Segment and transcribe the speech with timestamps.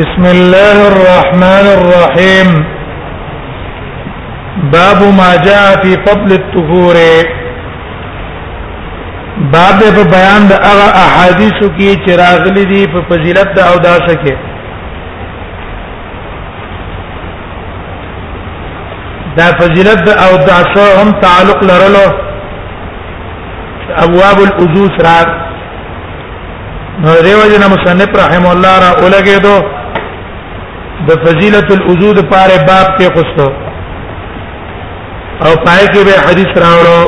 [0.00, 2.48] بسم الله الرحمن الرحيم
[4.74, 6.96] باب ما جاء في فضل الطهور
[9.54, 14.34] باب په بیان د هغه احادیثو کې چې راغلي دي په فضیلت د اوداسه کې
[19.40, 22.06] دا فضیلت د اوداسه هم تعلق لرلو
[24.06, 25.36] ابواب الوضوء سره
[27.02, 29.58] نو دیو جن مصنف رحم الله را اولګه دو
[31.08, 33.46] د فضیلت الوضو د پاره باب کې خوستو
[35.46, 37.00] او پای کې به حدیث راوړو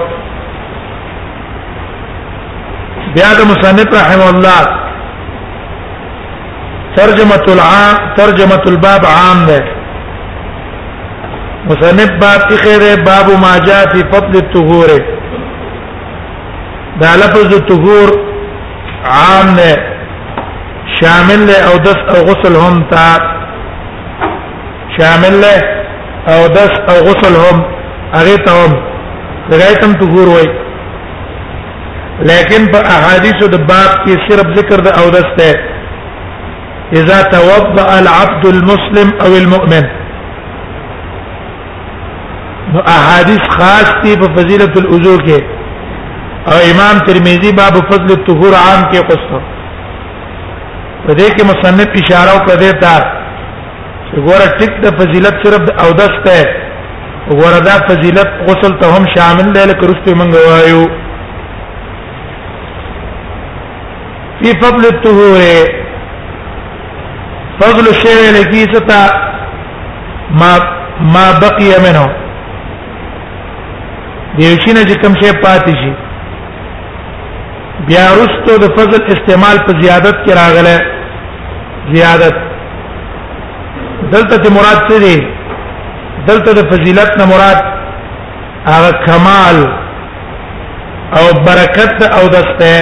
[3.17, 4.63] بیا د مصنف رحم الله
[6.99, 9.61] ترجمه العام ترجمه الباب عام ده
[11.71, 14.95] مصنف باب کې خیره باب ما جاء فی فضل الطهور
[17.05, 18.11] دا لفظ الطهور
[19.19, 19.77] عام نه
[21.01, 23.07] شامل له او دس او غسل هم تا
[24.99, 25.59] شامل له
[26.33, 27.57] او دس او غسل هم
[28.19, 28.73] هغه ته هم
[29.53, 30.49] لغایتم تغور وای
[32.31, 38.45] لیکن په احادیث د باب کې صرف ذکر د او دس ته اذا توضا العبد
[38.55, 39.89] المسلم او المؤمن
[42.75, 45.43] نو احادیث خاص دي په فضیلت الوضو کې
[46.53, 49.41] او امام ترمذی باب فضل الطهور عام کې قصه
[51.07, 53.21] په دې کې مصنف اشاره وکړه ته
[54.25, 56.37] ګوره ټیک د فضیلت صرف او دس ته
[57.41, 60.83] ګوره دا فضیلت غسل ته هم شامل دی لکه رسته منګ وایو
[64.43, 65.41] په فضل الطهور
[67.63, 69.01] فضل الشيء الذي ستا
[70.43, 70.53] ما
[71.17, 72.05] ما بقي منه
[74.39, 75.93] دیوشینه چې کوم شی پاتې شي
[77.91, 80.77] بیا رستو د فضل استعمال په زیادت کې راغله
[81.95, 82.43] زیادت
[84.15, 85.17] دلته مراد څه دی
[86.29, 87.59] دلته د فضیلت نه مراد
[88.73, 89.59] هغه کمال
[91.21, 92.73] او برکت او دسته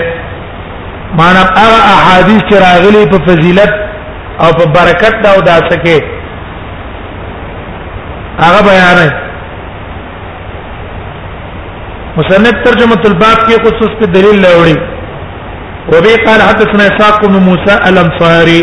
[1.20, 3.72] معنا هغه احادیث چې راغلي په فضیلت
[4.42, 5.96] او په برکت دا او داسه کې
[8.44, 9.10] هغه بیان ہے
[12.18, 14.76] مصنف ترجمه الباب کې خصوص په دلیل لوري
[15.92, 18.62] وبي قال حدثنا اسحاق بن موسى الانصاري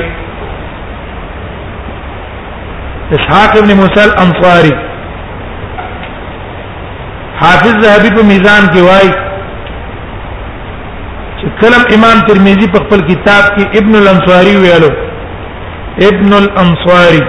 [3.15, 4.71] اسحاق ابن موسی الانصاری
[7.41, 9.11] حافظ ذهبی په میزان کې وایي
[11.39, 14.89] چې کلم امام ترمذی په خپل کتاب کې ابن الانصاری ویلو
[16.09, 17.21] ابن الانصاری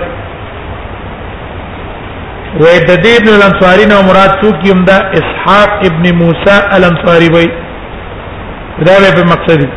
[2.58, 7.46] وې د دې ابن الانصاری نو مراد څوک یم دا اسحاق ابن موسی الانصاری وای
[8.86, 9.68] دا به مقصدی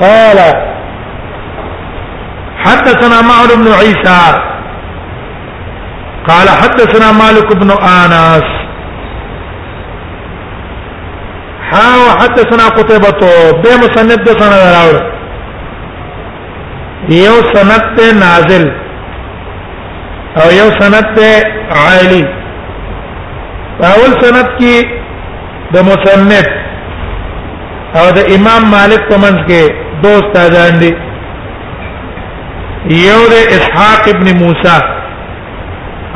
[0.00, 0.38] قال
[2.66, 4.22] حدثنا معل بن عيسى
[6.28, 8.42] قال حدثنا مالك بن انس
[11.72, 13.22] ها حدثنا قتيبة
[13.62, 14.96] به مسند ده سند راوړ
[17.24, 18.64] یو سند ته نازل
[20.38, 21.44] او یو سند ته
[21.80, 22.24] عالی
[23.86, 24.86] اول سند کې
[25.72, 26.46] د مسند
[27.96, 29.72] او د امام مالک په منځ کې
[30.04, 30.92] دوست اذان دي
[32.94, 34.76] یو د اسحاق ابن موسی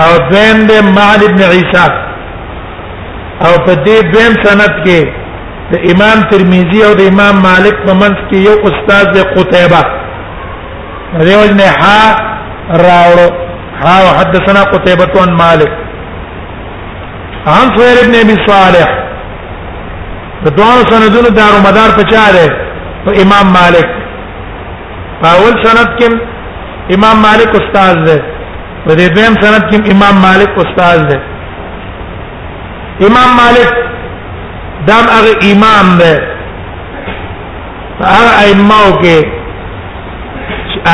[0.05, 1.87] او دویم د معن ابن عیسی
[3.45, 5.01] او په دې دویم سند کې
[5.73, 9.81] د امام ترمذی او د امام مالک په منځ کې یو استاد د قتيبه
[11.21, 12.17] دیوځ نه ها
[12.87, 13.29] راوړو
[13.83, 15.71] ها حدثنا قتيبه عن مالک
[17.53, 18.89] عن سهير ابن ابي صالح
[20.45, 22.51] د دوه سندونو دار مدار په چاره
[23.05, 23.87] په امام مالک
[25.31, 26.40] اول سند کې
[26.95, 28.17] امام مالک استاد دی
[28.85, 31.17] په دې دویم سند کې امام مالک استاد دی
[33.09, 33.71] امام مالک
[34.89, 36.15] دام هغه امام دی
[38.15, 39.19] هغه ائمه او کې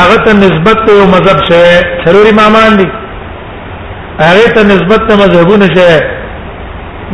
[0.01, 1.75] هغه ته نسبت ته مذهب شوی
[2.07, 2.89] ضروري امامان دي
[4.21, 5.99] هغه ته نسبت ته مذهبونه شوی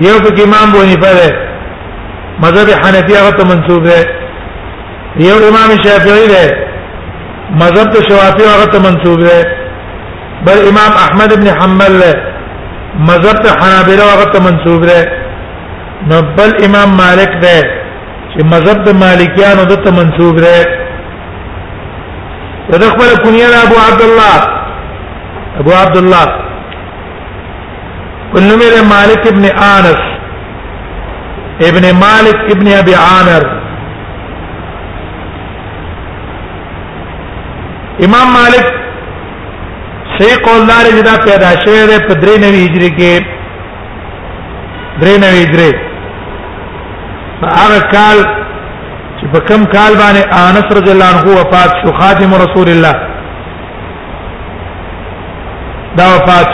[0.08, 1.28] یو پکې امام بونی پره
[2.46, 4.02] مذهب حنفیه هغه ته منسوب دی
[5.28, 6.44] یو امام شافعی دی
[7.60, 9.40] مذهب د شوافی هغه ته منسوب دی
[10.46, 11.96] بل امام احمد ابن حنبل
[13.08, 15.00] مذهب د حنابلہ هغه ته منسوب دی
[16.12, 17.58] نو بل امام مالک دی
[18.32, 20.60] چې مذهب د مالکیانو د ته منسوب دی
[22.70, 24.36] ودخل کنیه ابو عبد الله
[25.62, 26.26] ابو عبد الله
[28.34, 28.56] قلنا
[28.94, 30.00] مالك ابن انس
[31.70, 33.44] ابن مالك ابن ابي عامر
[38.06, 38.66] امام مالک
[40.18, 43.12] صحیح قول دار جدا پیدا شوی دی په درې نوی هجری کې
[45.02, 45.72] درې نوی هجری
[47.42, 48.18] هغه کال
[49.20, 52.94] چې په کم کال باندې انس رضی الله عنه وفات شو خاتم رسول الله
[56.00, 56.48] دا وفات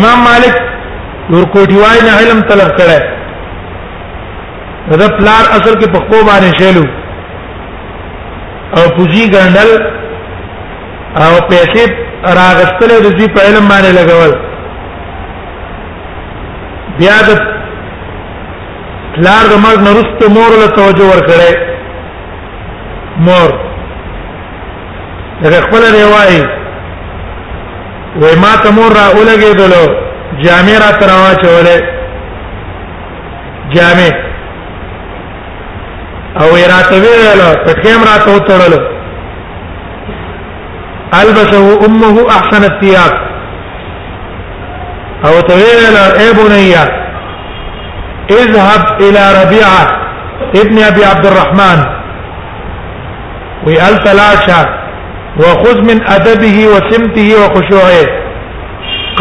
[0.00, 0.54] امام مالک
[1.30, 2.98] ور کوټیوای نه علم طلب کړه
[5.04, 6.88] دا پلار اصل کې په خو باندې شیلو
[8.78, 9.70] او پوجي ګندل
[11.24, 11.82] او پیسې
[12.38, 14.32] راغستل د دې په علم باندې لګول
[16.98, 17.40] بیا د
[19.14, 21.50] پلار د مرګ نرسته مور له توجه ورکړي
[23.28, 23.50] مور
[25.42, 26.42] دغه خپل روایي
[28.20, 30.02] وې ما ته مور را اولګېدلو
[30.44, 31.84] جامع را تروا چولې
[33.74, 34.12] جامع
[36.40, 38.74] او راته ویل پټیم راته وتړل
[41.20, 43.12] البسه امه احسن الثياب
[45.26, 46.72] او تویل اي بني
[48.30, 49.84] اذهب الى ربيعه
[50.56, 51.78] ابن ابي عبد الرحمن
[53.66, 54.62] وقال تلاشى
[55.40, 58.06] وخذ من ادبه وسمته وخشوعه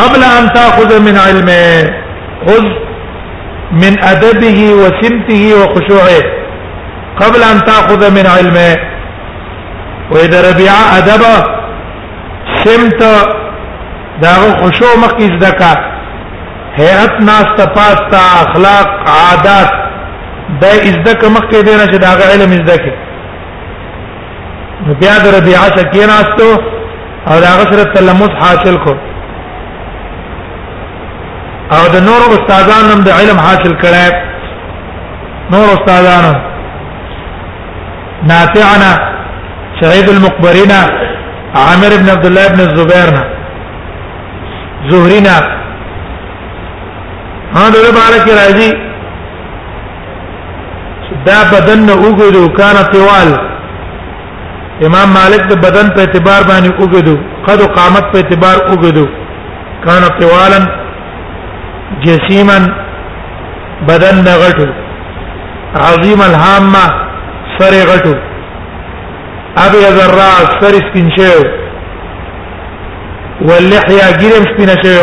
[0.01, 1.93] قبل ان تاخذ من علمه
[2.47, 2.65] خذ
[3.71, 6.40] من ادبه وسمته وخشوعه
[7.19, 8.77] قبل ان تاخذ من علمه
[10.11, 11.23] واذا ربيع ادب
[12.63, 13.03] سمت
[14.21, 15.73] دا خشوع مخیز دکا
[16.75, 19.69] هيئت ناس تپات تا اخلاق عادات
[20.61, 22.81] دا ازدک مخکې دینا چې دا علم ازدک
[24.87, 26.49] نو بیا د ربيع سکین استو
[27.27, 28.91] او دا غسر تلمس حاصل کو
[31.75, 34.15] او د نور استادانو د علم حاصل کړه
[35.51, 36.50] نور استادانو
[38.29, 38.91] نافعنا
[39.81, 40.79] شعيب المقبرنا
[41.63, 43.23] عامر بن عبد الله بن الزبيرنا
[44.89, 45.35] زهرنا
[47.55, 48.69] ها دغه بارک راځي
[51.25, 53.29] دا بدن نه وګړو کان طوال
[54.85, 57.15] امام مالک د بدن په اعتبار باندې وګړو
[57.47, 59.05] قد قامت په اعتبار وګړو
[59.85, 60.59] کان طوالا
[62.05, 62.57] جسیما
[63.89, 64.67] بدن نه غټو
[65.89, 66.85] عظیم الهامه
[67.61, 68.13] سر غټو
[69.65, 71.43] ابيض الراس سر سپین شوی
[73.47, 74.97] واللحيه ګرم سپین شوی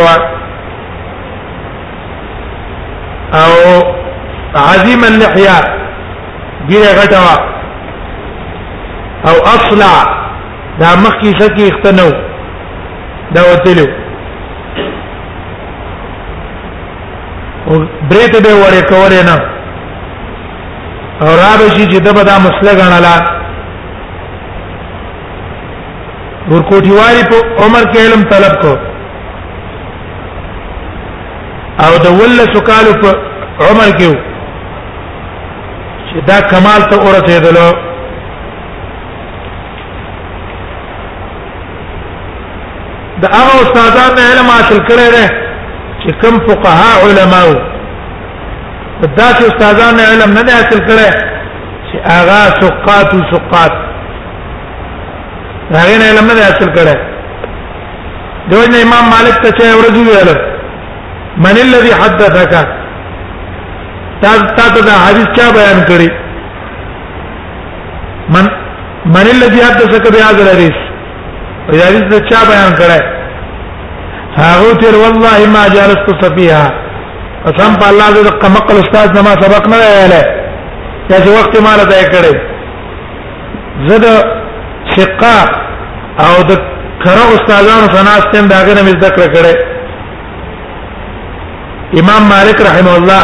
[3.42, 3.52] او
[4.72, 5.56] عظیم اللحيه
[6.70, 7.26] ګیره غټه
[9.30, 9.92] او اصلع
[10.80, 12.10] دا مخکی شکی اختنو
[13.36, 13.86] دا وتلو
[17.68, 17.72] او
[18.10, 19.38] بریته به وره کور نه
[21.20, 23.18] او را به شي چې دبه دا مسله غنلا
[26.50, 28.74] ورکوټی واری په عمر کې علم طلب کو
[31.84, 33.08] او د ول سکالو په
[33.70, 34.12] عمر کې
[36.10, 37.68] چې دا کمال ته ورسېدلو
[43.22, 45.26] د هغه استادانو علم حاصل کړی دی
[46.02, 47.54] چې کوم فقها علماو
[49.06, 51.08] دا چې استادانو علم نه حاصل کړي
[51.88, 53.72] چې اغا سقات او سقات
[55.72, 56.96] هغه نه علم نه حاصل کړي
[58.50, 60.30] دوی امام مالک ته چې ورځو ویل
[61.44, 62.68] من الذي حدثك
[64.22, 66.10] تا تا دا حدیث چا بیان کړي
[68.34, 68.48] من
[69.16, 70.76] من الذي حدثك بهذا الحديث
[71.68, 73.02] حدیث چا بیان کړي
[74.42, 76.84] هغه تر والله ما جالست صفيها
[77.50, 80.12] قسم په الله دې قمقل استاد زما سبق نه ویلې
[81.08, 82.34] دا چې وخت مال ته کړې
[83.88, 84.06] زه د
[84.96, 85.38] شقا
[86.26, 86.50] او د
[87.04, 89.54] کره استادانو فناستم دا غنه مې ذکر کړې
[92.00, 93.22] امام مالک رحمه الله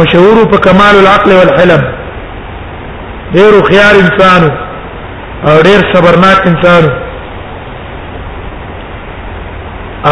[0.00, 1.82] مشهور په کمال العقل والحلم
[3.34, 4.42] ډیر خيار انسان
[5.48, 6.84] او ډیر صبرناک انسان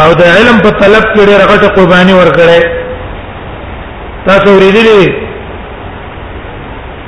[0.02, 2.79] او د علم په طلب کې ډیر غټه قرباني ورکړي
[4.28, 5.08] تاسو ورېدلې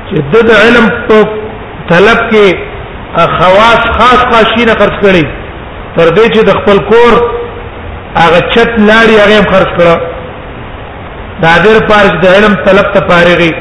[0.09, 0.17] چې
[0.51, 1.19] د علم په
[1.91, 2.47] طلب کې
[3.39, 5.25] خواص خاص خاصینه خرج کړي
[5.97, 7.13] تر دې چې د خپل کور
[8.23, 9.97] هغه چت لاړی هغه خرج کړه
[11.45, 13.53] دا دیر پارچ د علم طلب ته پارېږي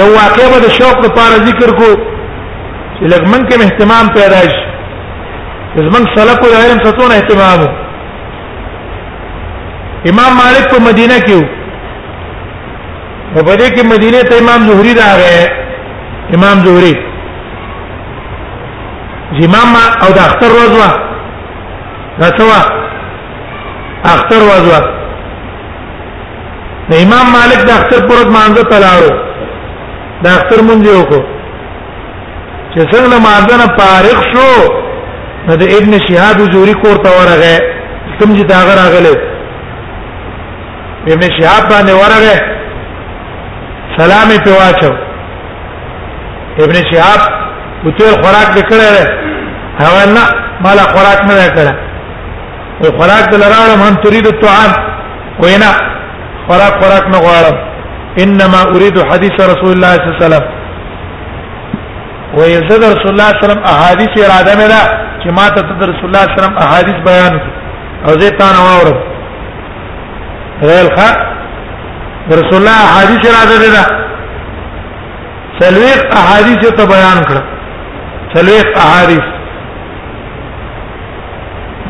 [0.00, 1.90] یو واقع به د شوق لپاره ذکر کو
[2.96, 4.64] چې لګمن کې اهتمام پیدا شي
[5.76, 7.72] لګمن سلف العلم ستونه اهتمام وو
[10.10, 11.38] امام مالک په مدینه کې
[13.34, 15.40] وو په دې کې مدینه ته امام زهري راغی
[16.36, 16.94] امام زهري
[19.46, 19.70] امام
[20.04, 20.90] او د اختر ورځ وا
[22.20, 24.80] دا څه اختر ورځ وا
[26.90, 29.12] د امام مالک د اختر پرد مانځه تلاړو
[30.24, 31.20] د اختر مونږ یو کو
[32.72, 34.48] چې څنګه مانځه نه فارغ شو
[35.62, 37.54] د ابن شهاب زوري کور ته ورغه
[38.18, 39.18] کوم چې دا غراغله
[41.14, 42.36] ابن شهاب باندې ورغه
[43.98, 44.92] سلام په واچو
[46.64, 47.20] ابن شهاب
[47.86, 48.88] وتر خوراک وکړه
[49.82, 50.24] هغه نه
[50.64, 51.74] مالا خوراک نه وکړه
[52.82, 54.72] او خوراک دلاره هم تريد الطعام
[55.42, 55.70] وینا
[56.48, 57.56] خوراک خوراک نه غواړم
[58.22, 60.44] انما اريد حديث رسول الله صلى الله عليه وسلم
[62.38, 64.80] ويزد رسول الله صلى الله عليه وسلم احاديث اراده مې ده
[65.22, 67.32] چې ما ته رسول الله صلى الله عليه وسلم احاديث بیان
[68.06, 69.15] او زه تا نه واورم
[70.64, 71.10] غیر خ
[72.32, 73.82] رسول الله حدیث راځي دا
[75.60, 77.36] سلويق احادیث ته بیان کړ
[78.34, 79.26] سلويق احادیث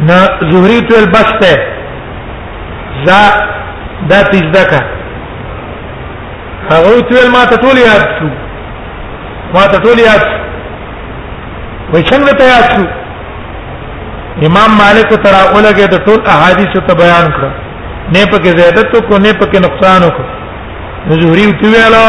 [0.08, 0.16] نه
[0.50, 1.50] زهري تو البسته
[3.08, 3.20] ذا
[4.12, 4.80] ذات ذکا
[6.70, 8.28] هغه تو ما ته ټول یاد شو
[9.58, 10.23] ما ته ټول یاد
[11.92, 12.85] وای څنګه ته یاد شو
[14.50, 17.54] امام مالک ترا اولګه د ټول احادیث ته بیان کړ
[18.14, 20.22] نه پکې زیادت کو نه پکې نقصان کو
[21.20, 22.02] زهري تو ویلا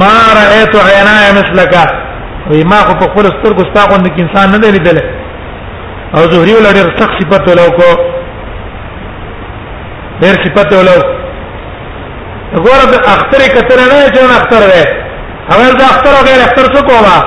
[0.00, 1.74] ما رايت عینا مثلک
[2.50, 4.98] وي ما خو په خپل سترګو ستاغو نه انسان نه دی لیدل
[6.16, 7.88] او زهري ولا ډېر سخت صفات ولو کو
[10.22, 10.96] ډېر صفات ولو
[12.54, 14.84] وګوره د اختر کتر نه چې اختر دی
[15.52, 17.18] هغه د اختر او غیر اختر څه کوما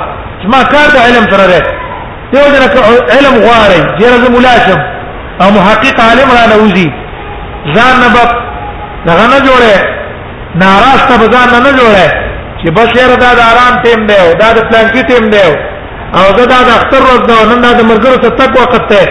[0.53, 1.61] ما کار د علم سره دی
[2.31, 2.75] دیو جنک
[3.15, 4.79] علم غواړي چې لازم ولاشم
[5.41, 6.85] او محقق عالم را نوزي
[7.73, 8.29] ځان نه بپ
[9.07, 9.75] دغه نه جوړه
[10.63, 12.07] ناراسته به ځان نه جوړه
[12.59, 15.47] چې بس یې دا د آرام ټیم دی او دا د پلان کې ټیم دی
[16.19, 19.03] او دا د اختر ورځ ده نن دا د مرګرو ته تک وخت دی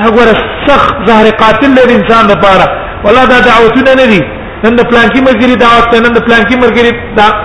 [0.00, 0.34] دا ګوره
[0.66, 2.66] سخ زهر قاتل دی انسان لپاره
[3.04, 4.22] ولا دا دعوتونه نه دي
[4.64, 6.92] نن د پلان کې مرګري دعوت ته نن د پلان کې مرګري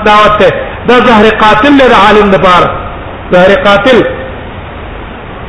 [0.10, 0.50] دعوت ته
[0.90, 2.68] دا زهر قاتل دی عالم لپاره
[3.32, 3.98] زهر قاتل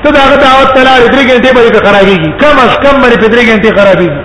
[0.03, 4.23] ته دا دعوت تلار درې غنټې به خرابېږي کم از کم باندې درې غنټې خرابېږي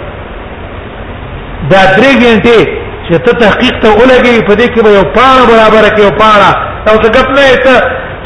[1.69, 2.59] دا درې غنټې
[3.05, 6.51] چې ته تحقیق ته ولګي په دې کې به یو پاڼه برابر کې یو پاڼه
[6.89, 7.73] او څه غپ نه ته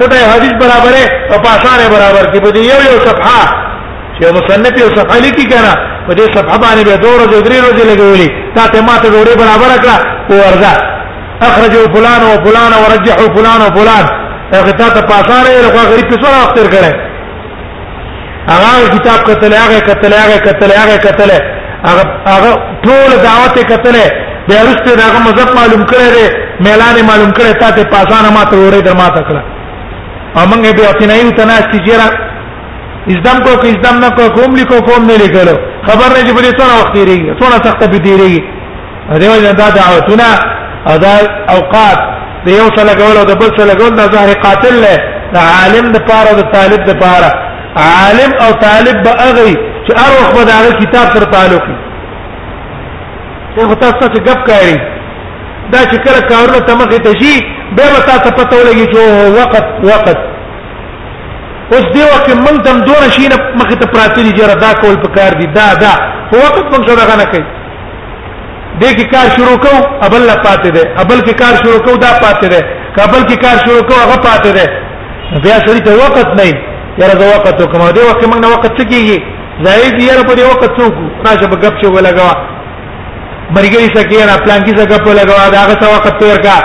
[0.07, 3.43] ته حدیث برابرې او پاسانه برابر کې په دې یو یو صفحه
[4.15, 5.73] چې مصنف یو صفحه لیکي کنه
[6.07, 9.69] په دې صفحه باندې به دوه ورځې درې ورځې لګولې تا ته ماته ډوډۍ برابر
[9.83, 9.95] کړه
[10.31, 10.71] او ورځه
[11.47, 14.05] اخرجوا فلان او فلان ورجحوا فلان او فلان
[14.53, 16.91] هغه تا ته پاسانه یو غریب څو وخت کړه
[18.49, 21.29] هغه کتاب کتل هغه کتل هغه کتل هغه کتل
[21.87, 22.51] هغه هغه
[22.85, 24.07] ټول دعوت کتلې
[24.47, 26.25] بیا رسته دا مذهب معلوم کړی دی
[26.67, 29.41] ميلان معلوم کړی تا ته پاسانه ماته ورې در ماته کړه
[30.43, 32.07] امنګ به اتنه یو تنا استجیرا
[33.13, 35.55] ازدم کو که ازدم نه کو کوم لیکو کوم نه لیکلو
[35.87, 38.41] خبر نه چې بلې څونه وخت دیږي څونه سخت به دیږي
[39.23, 40.27] دیو جن دا دعوتونه
[40.93, 41.13] ادا
[41.55, 41.99] اوقات
[42.45, 44.93] د یو سره کول او د بل سره کول دا ظاهر قاتل له
[45.57, 47.31] عالم د پاره او د طالب د پاره
[47.93, 49.53] عالم او طالب به اغي
[49.87, 51.63] چې هر وخت به دا کتاب تر تعلق
[53.55, 54.77] شیخ تاسو ته غف کوي
[55.73, 57.35] دا چې کله کارونه تمخې ته شي
[57.75, 58.99] به به تاسو پته ولګي چې
[59.37, 60.17] وخت وخت
[61.75, 65.31] اوس دی وخت من دم دور شي نه مخې ته پراتلي جره دا کول پکار
[65.39, 65.93] دي دا دا
[66.31, 67.43] خو وخت من څه نه کوي
[68.81, 69.73] دې کې کار شروع کو
[70.07, 72.61] ابل لا پاتې ده ابل کې کار شروع کو دا پاتې ده
[72.97, 74.67] کابل کې کار شروع کو هغه پاتې ده
[75.45, 76.47] بیا سړی ته وخت نه
[76.99, 79.19] یاره زه وخت وکم دې وخت موږ نه وخت څه کیږي
[79.63, 80.93] زید یې په دې وخت څوک
[81.27, 82.31] راشه په غب چې ولګوا
[83.55, 86.55] مرګري سکه را پلان کې سکه په لګوا دا هغه څه وخت تیر کا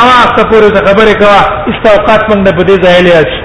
[0.00, 3.38] اوا تاسو پورې خبرې کوا استوقات باندې په دې ځای لیا شي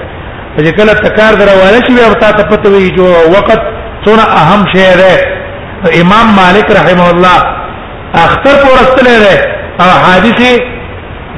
[0.64, 3.60] چې کله تکار دروازه شي او تاسو پته وي جو وخت
[4.04, 7.38] څونه اهم شی ده امام مالک رحمه الله
[8.26, 9.36] اختر پورستل ده
[9.82, 10.60] او حادثه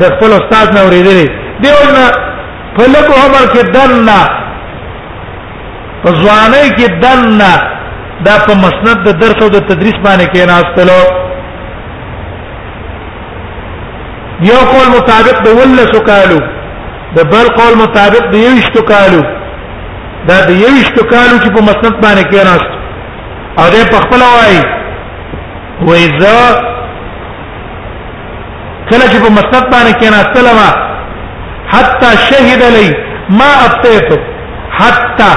[0.01, 1.29] د خپل استاد نو ورېدلې
[1.65, 2.03] دیونه
[2.77, 4.21] په لکه عمر کې دنا
[6.05, 7.51] فزوانه کې دنه
[8.27, 11.03] دا په مسند د درس او د تدریس باندې کې ناستلو
[14.51, 16.39] یو قول مطابق د ولسو کالو
[17.19, 19.23] د بل قول مطابق د یوشتو کالو
[20.29, 22.71] دا د یوشتو کالو چې په مسند باندې کې ناست
[23.59, 24.57] او دې په خپل وای
[25.87, 26.37] وې زه
[28.91, 30.59] کله چې په مسند باندې کې ناستلم
[31.73, 32.89] حتا شهد لي
[33.41, 34.19] ما ابتيته
[34.79, 35.33] حتا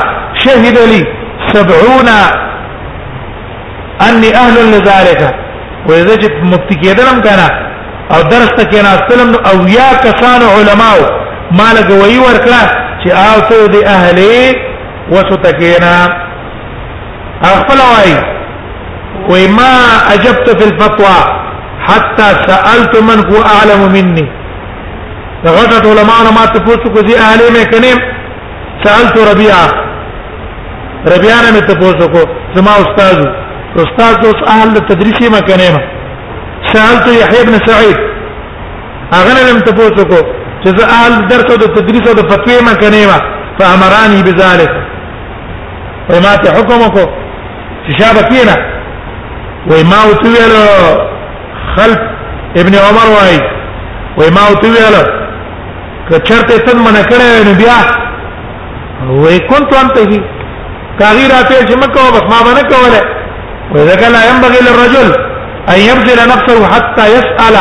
[0.47, 1.01] شهد لي
[1.53, 2.09] سبعون
[4.09, 5.21] اني اهل لذلك
[5.89, 7.39] واذا جت متکیدلم كان
[8.15, 10.97] او درست كان ناستلم او يا كسان علماء
[11.51, 12.61] ما مالګ وی ورکړه
[13.03, 14.55] شي او ته دې اهلي
[15.11, 15.93] وسو تکینا
[17.43, 18.21] خپل وای
[19.31, 19.71] وما
[20.13, 21.17] اجبت في الفتوى
[21.87, 24.27] حتى سالت من هو اعلم مني
[25.45, 27.97] غټه علماء ما تفوت زي اهلي ما كنيم
[28.83, 29.67] سالت ربيعه
[31.11, 32.19] ربيانه مې ته پوښتنه کو
[32.55, 33.27] زما استاد
[33.83, 35.81] استاد اوس اهل تدریسي مکنه ما
[36.73, 37.97] سالت يحيى بن سعيد
[39.15, 40.19] هغه لم ته پوښتنه کو
[40.63, 43.19] چې زه اهل درس او تدریس او فتوی مکنه ما
[43.59, 44.71] فامراني بذلك
[46.09, 47.03] وما ته حکم کو
[47.87, 48.55] چې شابکینا
[49.71, 50.53] وما وتویل
[51.75, 51.97] خلف
[52.61, 53.37] ابن عمر وای
[54.17, 54.95] وما وتویل
[56.09, 57.79] کچرته تن منکړې نو بیا
[59.03, 60.32] وې كنت انت هی
[60.99, 63.01] کاغی را پیش مکو بس ما بنه کوله
[63.75, 65.07] وذلك لا ينبغي للرجل
[65.73, 67.55] ان يبذل نفسه حتى يسال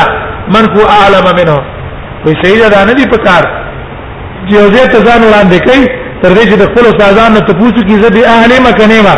[0.55, 1.59] من هو اعلم منه
[2.27, 3.43] وی صحیح ده نه دی پکار
[4.49, 5.85] چې یو ځای ته ځان وړاندې کوي
[6.23, 9.15] تر دې چې د خپل استادانو ته پوښتنه کوي زه به اهلی مکنه ما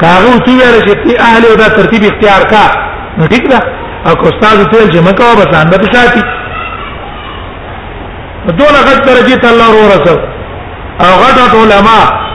[0.00, 2.64] کاغه اوسې ویل چې تی اهلی او دا ترتیب اختیار کا
[3.18, 3.58] نو ٹھیک ده
[4.08, 6.22] او کو استاد ته چې مکو به ځان به ساتي
[8.60, 10.16] دونه غټ درجه ته الله ورسو
[11.04, 12.25] او غټ علماء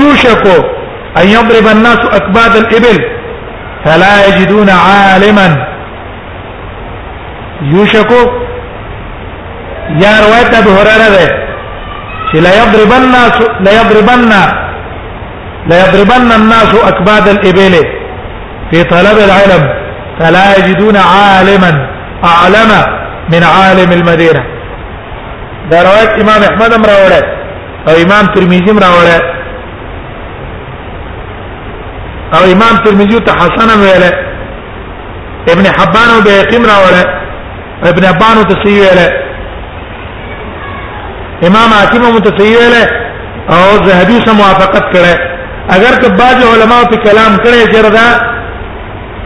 [0.00, 0.56] یوشکو
[1.22, 3.02] ان یضرب الناس اکباد الابل
[3.84, 5.66] فلا يجدون عالما
[7.62, 8.20] یوشکو
[10.02, 11.40] يا روایت أبو هريرة ده
[12.40, 14.28] لا یضربن الناس لا يضربن
[15.70, 17.72] لا یضربن الناس أكباد الإبل
[18.72, 19.68] في طلب العلم
[20.20, 21.86] فلا يجدون عالما
[22.24, 22.70] أعلم
[23.32, 24.42] من عالم المدينة
[25.70, 27.22] دا روایت إمام أحمد مراولة
[27.88, 29.20] أو إمام ترمذي مراولة
[32.34, 34.10] أو إمام ترمذي حسن ولا
[35.52, 37.19] ابن حبان وبيقيم راولة
[37.84, 39.08] ابن ابان وتسيله
[41.46, 42.82] امام حاتم متسيله
[43.50, 45.14] او ذهبی سره موافقت کړي
[45.74, 48.08] اگر که بعض علماء په کلام کړي جردا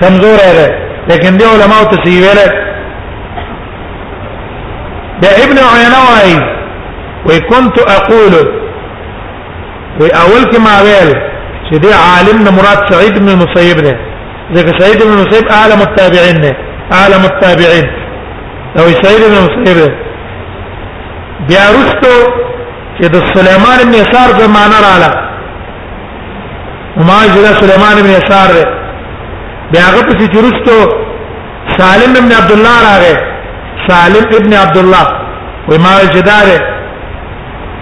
[0.01, 0.69] کمزور دی
[1.09, 2.37] لیکن دی علماء تسویل
[5.23, 6.45] ده ابن عینه
[7.27, 8.35] وكنت اقول
[10.01, 11.09] واول كما قال
[11.71, 13.95] سيدي عالمنا عالم مراد سعيد بن مسیب ده
[14.55, 16.55] ځکه سعيد بن مسیب اعلم التابعين
[16.93, 18.04] اعلم التابعين
[18.79, 19.93] او سعید بن مسیب
[21.49, 22.15] بیا رستو
[22.99, 25.11] چې د سليمان بن يسار زمانہ رااله
[27.11, 28.65] ما چې سليمان بن يسار دی
[29.73, 30.79] بیا هغه په چې رستو
[31.79, 33.17] سالم بن عبد الله راغې
[33.91, 35.07] سالم ابن عبد الله
[35.69, 36.47] و ما جدار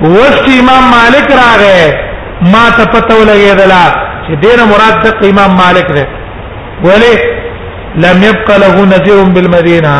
[0.02, 3.86] وست امام مالک راغې ما ته پته ولګېدلا
[4.26, 6.04] چې دینه مراد د امام مالک دی
[6.84, 7.14] ولی
[8.06, 9.96] لم يبقى له نذير بالمدينه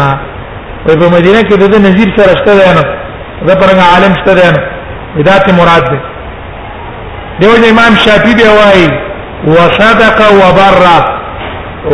[0.87, 2.83] وي په مدینه کې د نذیر سره شته دی نه
[3.49, 4.45] دا پرنګ عالم شته دی
[5.16, 5.99] نه دا ته مراد دی
[7.40, 8.88] دیو جن امام شافعی دی وایي
[9.55, 10.75] وصدق وبر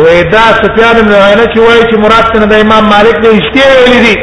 [0.03, 3.99] ودا سفیان بن عینه چې وایي چې مراد څنګه د امام مالک دی اشتیا ویلي
[4.05, 4.15] دي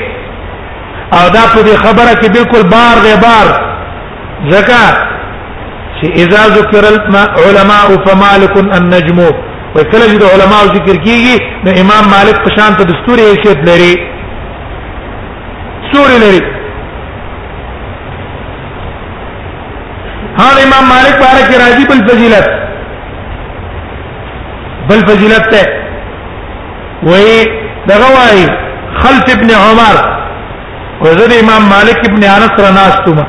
[1.19, 3.49] او دا په خبره کې بالکل بار دی بار
[4.55, 4.97] زکات
[6.01, 9.19] چې اذا ذکر العلماء فمالك النجم
[9.75, 13.95] وکله چې علماء ذکر کیږي نو امام مالک په شان ته دستوري حیثیت لري
[15.95, 16.41] سوري لري
[20.39, 22.49] هاں امام مالک بارک راضی بل فضیلت
[24.91, 25.67] بل فضیلت ته
[27.03, 27.47] وای
[27.89, 28.43] دغه وای
[29.03, 29.97] خلف ابن عمر
[31.07, 33.27] وزر امام مالک ابن انس رناستما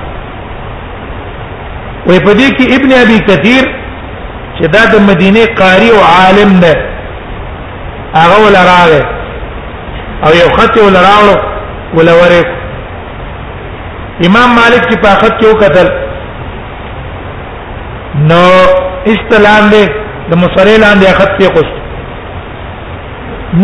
[2.08, 3.68] وای په دې کې ابن ابي كثير
[4.58, 6.76] چې دا د مدینه قاری او عالم ده
[8.16, 9.02] هغه ولراغه
[10.28, 11.56] او یو خط ولراغه
[11.96, 12.42] ولورې
[14.28, 15.88] امام مالک چې پاخت کې وکتل
[18.32, 18.44] نو
[19.16, 19.86] استلام دې
[20.30, 21.70] د مصری لاندې اخت کې قص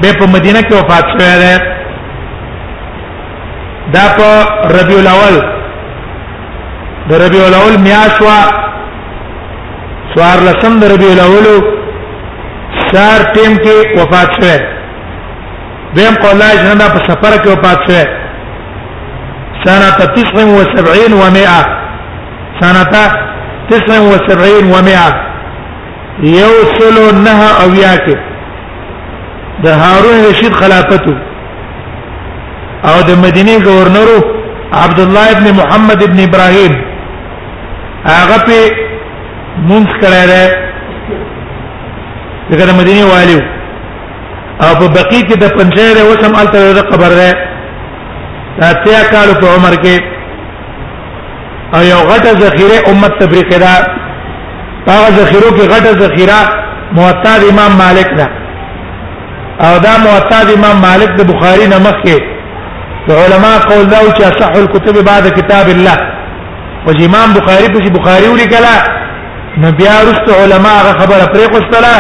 [0.03, 1.57] به په مدینه کې وفات شوی دی
[3.97, 4.29] دا په
[4.81, 5.37] ربیع الاول
[7.09, 8.39] د ربیع الاول میاشوا
[10.15, 11.47] سوار لسم د ربیع الاول
[12.93, 14.59] سار ټیم کې وفات شوی
[15.99, 18.05] دیم قولاج نه دا په سفر کې وفات شوی
[19.67, 21.65] سنه 79 و100
[22.61, 23.11] سنه
[23.71, 25.13] 79 و100
[26.23, 28.17] يوصل نها او یاکه
[29.65, 31.15] د هارون رشید خلافتو
[32.89, 34.19] او د مدینه گورنرو
[34.73, 36.75] عبد الله ابن محمد ابن ابراهيم
[38.09, 38.59] هغه په
[39.69, 40.43] مونږ کړه ده
[42.51, 43.43] دغه مدینه والیو
[44.63, 47.31] او په بقی کې د پنځه وسم الته قبر ده
[48.65, 49.97] اتیا کال په عمر کې
[51.75, 56.41] او یو غټه ذخیره امت تفریقه ده هغه ذخیرو کې غټه ذخیره
[56.99, 58.27] موطا امام مالک ده
[59.67, 62.17] او دا موطا امام مالک د بخاری نه مخکې
[63.23, 65.97] علماء قول دا چې صح الكتب بعد کتاب الله
[66.87, 68.77] او امام بخاری په بخاری ولیکلا
[69.61, 71.97] نو بیا رست علماء هغه خبره پرې کوستله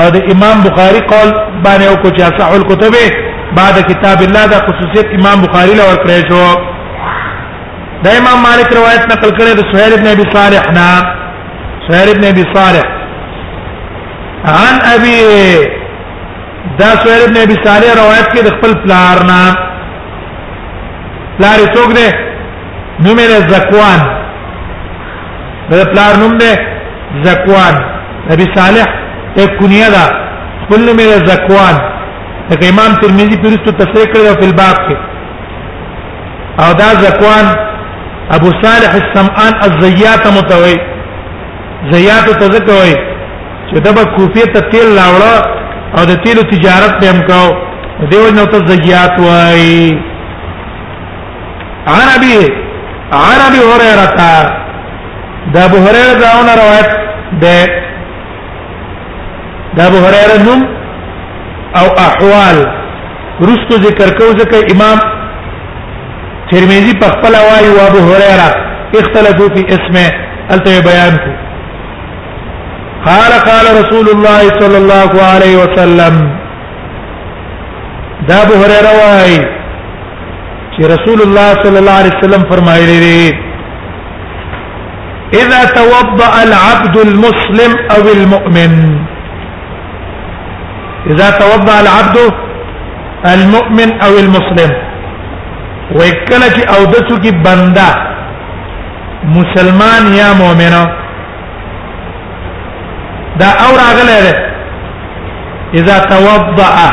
[0.00, 1.28] او د امام بخاری قول
[1.64, 6.22] باندې او کو چې صح الكتب بعد کتاب الله دا خصوصیت امام بخاری له ورکړی
[6.28, 6.56] شو
[8.04, 10.88] دا امام مالک روایت نقل کړی د سهيل ابن ابي صالح نا
[11.88, 12.84] سهيل ابن ابي صالح
[14.56, 15.16] عن ابي
[16.80, 19.40] دا سهيل ابن ابي صالح روایت کې د خپل پلار نا
[21.38, 22.08] پلار یې څوک دی
[23.06, 24.00] نوم یې زکوان
[25.70, 26.52] دا پلار نوم دی
[27.22, 27.74] زکوان
[28.36, 28.86] ابي صالح
[29.36, 30.04] ته کنیه دا
[30.64, 31.82] خپل نوم یې زکوان
[32.50, 34.96] لکه امام ترمذی پرستو تفسیر کړی په الباب کې
[36.64, 37.46] او دا زکوان
[38.36, 40.74] ابو صالح السمعان الزیات متوي
[41.94, 42.92] زیات تذکوي
[43.68, 45.38] چې دبا کوفیه ته تیل لاوړه
[45.98, 47.48] او د تیلو تجارت به هم کاو
[48.12, 49.96] دیو نو ته زیات وای
[51.96, 52.38] عربي
[53.22, 54.06] عربي هريره
[55.52, 56.90] دا ابو هريره داونه روایت
[57.42, 57.66] ده
[59.76, 60.64] دا ابو هريره نوم
[61.80, 62.56] او احوال
[63.50, 64.98] رستو ذکر کو ځکه امام
[66.50, 68.50] ترمذی په خپل وايي او ابو هريره
[69.00, 70.06] اختلفوا في اسمه
[70.56, 71.32] الته بیان کو
[73.06, 76.14] قال قال رسول الله صلى الله عليه وسلم
[78.28, 79.40] دا ابو هريره وايي
[80.74, 83.26] چې رسول الله صلى الله عليه وسلم فرمایلی دی
[85.40, 88.76] اذا توضأ العبد المسلم او المؤمن
[91.12, 92.18] اذا توضا العبد
[93.34, 94.70] المؤمن او المسلم
[95.98, 97.88] وکله چې او دڅو کې بندا
[99.38, 100.74] مسلمان یا مؤمن
[103.42, 104.34] دا اور اغله ده
[105.82, 106.90] اذا توضا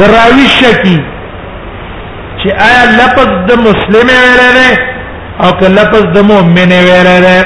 [0.00, 0.96] د راوی شکی
[2.40, 4.72] چې آیا لفظ د مسلم ویل دی
[5.44, 7.38] او که لفظ د مؤمن ویل دی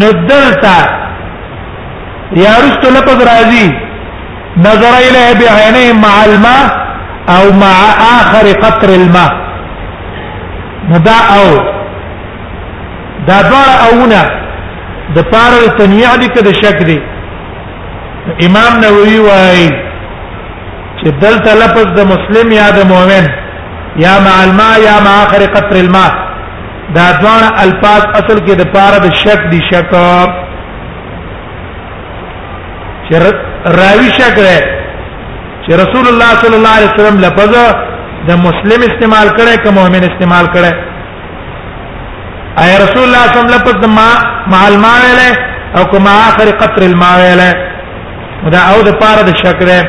[0.00, 0.76] نو دلته
[2.42, 3.81] یا رستو لفظ راځي
[4.56, 6.82] نظر اليه بعينيه مع الماء
[7.36, 7.80] او مع
[8.20, 9.32] اخر قطر الماء
[10.90, 11.48] ندا او
[13.26, 14.24] دا دوار اونا
[15.16, 17.00] د پاره تنویع دي کده شک دي
[18.46, 19.68] امام نووي وايي
[21.02, 23.26] چې دلته لفظ د مسلم یا د مؤمن
[24.04, 26.12] یا مع الماء یا مع اخر قطر الماء
[26.94, 29.90] دا دوار الفاظ اصل کې د پاره د شک دي شک
[33.08, 34.58] شرط راوی شک ده
[35.66, 37.52] چې رسول الله صلی الله علیه وسلم لفظ
[38.28, 40.72] د مسلم استعمال کړي که مؤمن استعمال کړي
[42.62, 44.10] اي رسول الله صلی الله علیه وسلم لفظ ما
[44.46, 45.36] مع الماء له
[45.78, 47.50] او کما اخر قطر الماء له
[48.52, 49.80] دا او د پاره د شک ده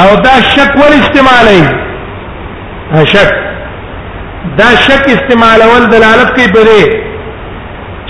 [0.00, 1.62] او دا شک ول استعمالي
[3.06, 3.32] شک
[4.58, 7.08] دا شک استعمالول دلالت کوي په دې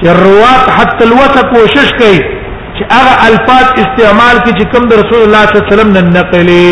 [0.00, 2.37] چې روات حتی الوسط کوشش کوي
[2.78, 6.06] چې هغه الفاظ استعمال کی چې کوم د رسول الله صلی الله علیه وسلم نن
[6.18, 6.68] نقلي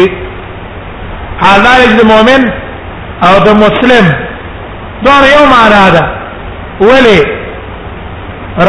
[1.45, 2.43] حاضر د مؤمن
[3.27, 4.05] او د مسلم
[5.07, 6.03] دا یو معنا ده
[6.91, 7.19] ولی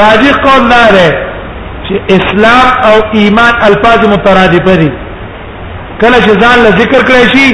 [0.01, 1.07] راجح قول دا ده
[1.85, 4.89] چې اسلام او ایمان الفاظ مترادف دي
[6.01, 7.49] کله چې ځان له ذکر کړی شي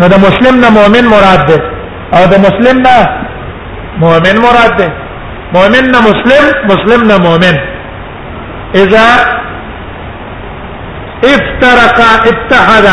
[0.00, 1.58] نو د مسلم نه مؤمن مراد ده
[2.16, 2.96] او د مسلم نه
[4.04, 4.88] مؤمن مراد ده
[5.56, 7.60] مؤمن نه مسلم مسلم نه مؤمن
[8.76, 9.06] اذا
[11.34, 12.00] افترق
[12.32, 12.88] اتحد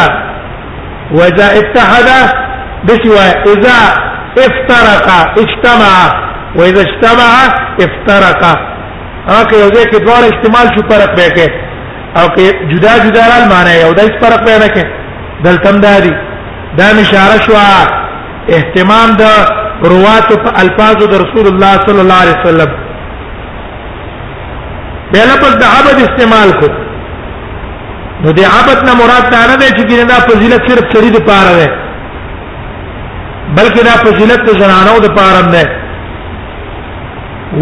[1.12, 2.08] واذا اتحد
[2.88, 3.78] بسوى اذا
[4.38, 5.08] افترق
[5.44, 7.32] اجتمع واذا اجتمع
[7.86, 8.44] افترق
[9.30, 11.48] هغه یو ځای کې دوه استعمال شو فرق به کې
[12.18, 14.86] او کې جدا جدا لال معنی یو د فرق به نه کې
[15.44, 16.14] دلتم دادی
[16.78, 17.54] دا مشاره شو
[18.58, 19.24] اهتمام د
[19.94, 22.87] روات په الفاظو د رسول الله صلی الله علیه وسلم
[25.14, 26.68] به لفظ د عبد استعمال کو
[28.24, 31.54] نو د عبد نه مراد دا نه دی چې دا فضیلت صرف سړي د پاره
[31.60, 31.68] ده
[33.58, 35.64] بلکې دا فضیلت د زنانو د پاره ده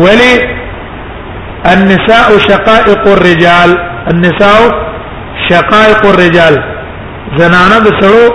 [0.03, 0.33] ولی
[1.73, 3.69] النساء شقائق الرجال
[4.13, 4.59] النساء
[5.49, 6.53] شقائق الرجال
[7.41, 8.25] زنانه د سړو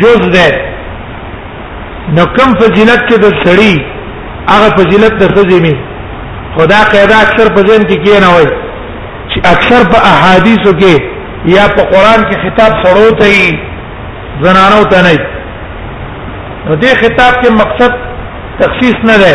[0.00, 0.50] جز ده
[2.18, 3.82] نو کوم فضیلت چې د سړي
[4.52, 5.74] هغه فضیلت د خزمه
[6.58, 8.46] خدا قاعده اکثر په ځین کې کی نه وای
[9.30, 10.94] چې اکثر په احادیثو کې
[11.54, 13.48] یا په قران کې خطاب سړو ته ای
[14.46, 15.12] زنانو ته نه
[16.66, 17.92] نو دې خطاب کې مقصد
[18.64, 19.34] تخصیص نه ده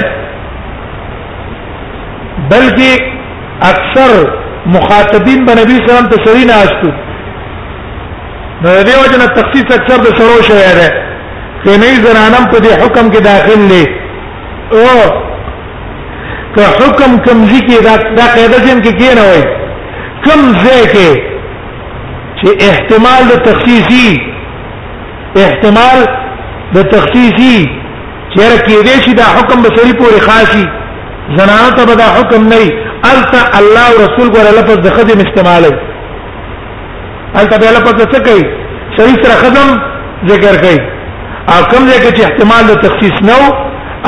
[2.51, 2.91] بلکې
[3.71, 4.11] اکثر
[4.77, 6.91] مخاطبین به نبی سلام ته سړی نه استو
[8.61, 10.89] نو دې وجنه تخصیص اکثر د سړو شوی ده
[11.63, 13.83] کینې زنانم په دې حکم کې داخل نه
[14.81, 15.31] او
[16.55, 19.43] که حکم کم ذکی دا دا قاعده زم کې کی نه وای
[20.25, 21.07] کم ذکه
[22.39, 24.09] چې احتمال د تخصیصي
[25.45, 25.99] احتمال
[26.75, 27.57] د تخصیصي
[28.35, 30.65] چیرې کې دې شي دا حکم به سری پورې خاصي
[31.39, 32.61] زنانه ته به دا حکم نه
[33.13, 35.69] التا الله او رسول ګره لفظ د خدم استعمال
[37.35, 38.43] التا به لفظ څه کوي
[38.97, 39.69] شریف سره خدم
[40.31, 40.79] ذکر کوي
[41.47, 43.53] او کم ذکر چې احتمال د تخصیص نه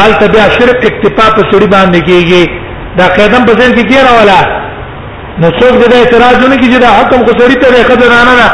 [0.03, 2.43] ال تبع شرک اکتفا په سړي باندې کیږي
[2.97, 4.39] دا قدم په ځین کې کیره ولا
[5.39, 8.47] نو څوک دې اعتراض نه کیږي دا حکم کو سړي ته خدای نه نه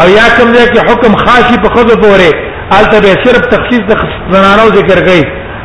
[0.00, 3.92] او یا کوم ځای کې حکم خاصي په خود پورې البته به صرف تخصیص د
[4.34, 5.22] زنانو ذکر کوي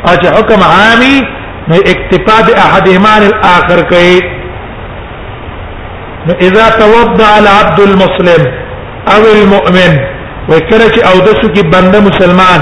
[0.08, 1.16] او چې حکم عامي
[1.68, 4.16] نو اکتفاء باحدهما الاخر کوي
[6.30, 8.42] نو اذا توضع العبد المسلم
[9.14, 9.92] او المؤمن
[10.50, 12.60] وکړه چې او دسو کې بنده مسلمان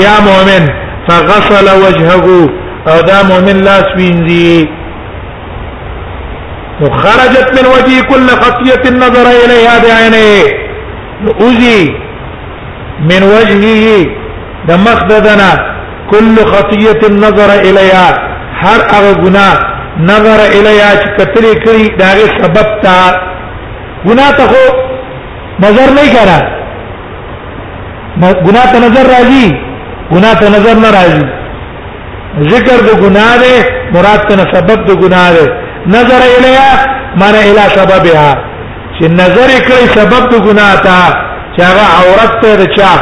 [0.00, 0.64] یا مؤمن
[1.08, 2.26] فغسل وجهه
[2.92, 4.54] او دا مؤمن لاس وینځي
[6.82, 10.44] وخرجت من وجهه كل خطيه النظر اليها بعينيه
[11.42, 11.82] اوزي
[13.00, 14.06] من وجهه
[14.68, 15.50] دمخددنا
[16.10, 18.08] كل خطيه نظر اليها
[18.62, 19.56] هر هغه ګناه
[20.00, 22.96] نظر اليها چې کتلې کړی داغه سبب تا
[24.06, 24.64] ګناه ته خو
[25.66, 26.38] نظر نه کرا
[28.46, 29.60] ګناه ته نظر راځي
[30.12, 31.26] ګناه ته نظر نه راځي
[32.52, 33.54] ذکر د ګناه ده
[33.94, 35.46] مراد ته سبب د ګناه ده
[35.96, 38.34] نظر اليها معنی الى سببها
[38.98, 41.23] چې نظر کړی سبب د ګناه ته
[41.56, 42.92] چې هغه عورت ته رچا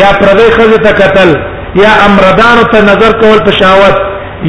[0.00, 1.28] یا پردې خزه ته قتل
[1.82, 3.96] یا امردان ته نظر کول په شاوت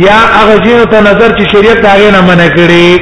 [0.06, 3.02] یا هغه جن ته نظر چې شریعت هغه نه منع کړي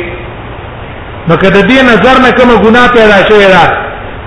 [1.27, 3.63] نو کله دې نظر نه کوم ګناه پیدا شوی دا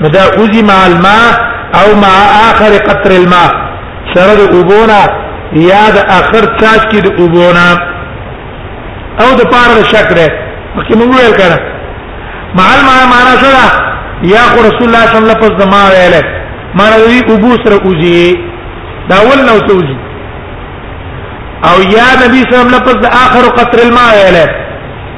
[0.00, 2.14] نو دا اوزی مع الماء او مع
[2.50, 3.48] اخر قطر الماء
[4.14, 5.00] سره د اوبونا
[5.70, 7.66] یا د اخر چاش کې د اوبونا
[9.22, 10.18] او د پاره شکر
[10.76, 11.60] مخکې موږ ویل کړه
[12.60, 13.92] مع الماء معنا څه
[14.32, 16.14] یا خو رسول الله صلی الله علیه وسلم زما ویل
[16.78, 18.36] ما نوی ابو سره اوجي
[19.10, 19.96] دا ول نو توجي
[21.68, 24.36] او یا نبی صلی الله علیه وسلم اخر قطر الماء ویل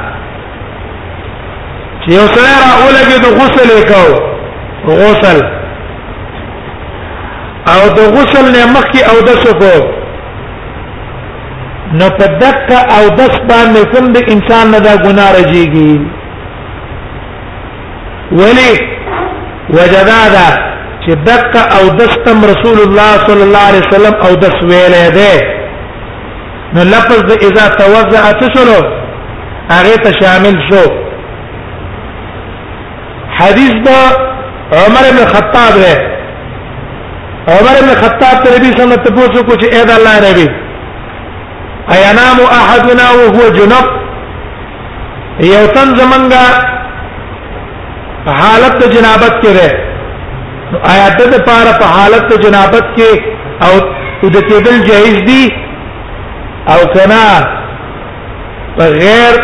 [2.06, 4.34] چې یو سره راولګي د غسل وکاو
[5.04, 5.63] غسل
[7.72, 9.78] او د غسل نه مخکي او د سفو
[12.00, 15.94] نو په دک او د سبان نه کوم د انسان نه دا ګناه راځيږي
[18.40, 18.74] ولی
[19.78, 20.50] وجدادا
[21.04, 25.34] چې دک او دستم رسول الله صلی الله علیه وسلم او دس ویلې ده
[26.74, 28.80] نو لفظ د اذا توزع تسلو
[29.76, 30.86] هغه ته شامل شو
[33.38, 34.00] حدیث دا
[34.84, 36.13] عمر بن خطاب ده
[37.48, 40.18] عمر بن خطاب ته نبی صلی الله علیه وسلم پوښتنه کو چې اې د الله
[40.30, 40.48] نبی
[41.98, 43.86] اينام احدنا وهو جنب
[45.48, 46.46] یو تن زمنګا
[48.42, 49.70] حالت جنابت کې ده
[50.94, 53.22] آیا د لپاره په حالت جنابت کې
[53.66, 53.74] او
[54.30, 55.52] د کېدل جایز دي
[56.76, 57.26] او کنا
[58.78, 59.36] بغیر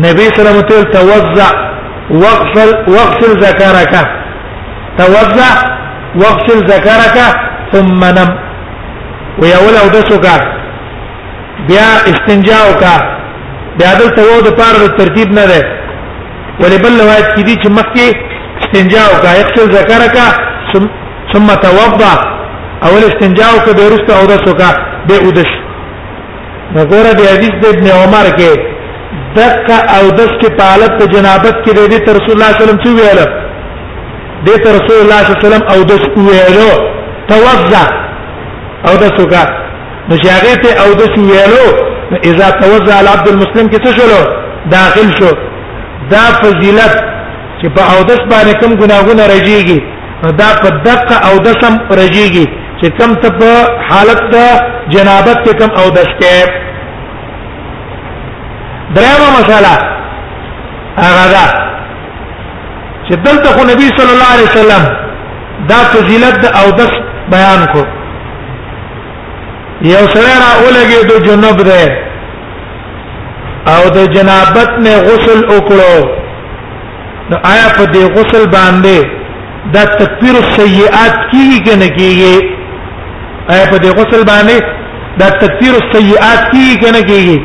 [0.08, 1.71] نبی صلی الله علیه وسلم توزع
[2.20, 4.08] واغسل واغسل ذكرك
[4.98, 5.52] توضع
[6.16, 7.16] واغسل ذكرك
[7.72, 8.30] ثم نم
[9.42, 10.24] ويا ولا ودسك
[11.68, 12.94] بیا استنجاء کا
[13.78, 15.60] بیا د تو د پار د ترتیب نه ده
[16.60, 18.16] ولې بل روایت کې دي چې مخکې
[18.60, 20.16] استنجاء کا اغسل ذكرك
[21.32, 22.12] ثم توضع
[22.88, 25.52] اول استنجاء کا بیرست او دسک به ودس
[26.74, 28.71] نګوره د حدیث د ابن عمر کې
[29.40, 32.64] دک او دس کې پالت په جنابت کې دی تر رسول الله صلی الله علیه
[32.66, 33.20] وسلم چې ویل
[34.46, 36.70] دی تر رسول الله صلی الله علیه وسلم او دس ویلو
[37.28, 37.84] توزع
[38.88, 39.44] او دس وکا
[40.08, 41.64] نو چې هغه ته او دس ویلو
[42.30, 44.18] اذا توزع العبد المسلم کې څه شلو
[44.76, 45.30] داخل شو
[46.10, 46.94] دا فضیلت
[47.60, 49.80] چې په او دس باندې کوم ګناهونه رجیږي
[50.40, 52.46] دا په دک او دسم رجیږي
[52.82, 54.22] چې کم ته په حالت
[54.94, 56.62] جنابت کې کم او دس کې
[58.96, 59.78] دریمه مساله
[60.98, 61.44] هغه ده
[63.08, 64.84] چې دلته خو نبی صلی الله علیه وسلم
[65.68, 66.92] دا فضیلت د او دس
[67.30, 67.84] بیان کو
[69.82, 71.82] یو سره را اولګي د جنوب ده
[73.74, 76.06] او د جنابت نه غسل وکړو
[77.30, 78.98] نو آیا په دې غسل باندې
[79.74, 82.36] دا تکفیر السیئات کیږي کنه کیږي
[83.52, 84.56] آیا په دې غسل باندې
[85.18, 87.38] دا تکفیر السیئات کیږي کنه کیږي